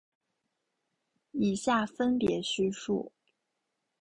[1.29, 3.11] 以下分别叙述。